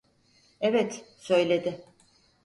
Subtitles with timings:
[0.61, 1.85] Evet, söyledi.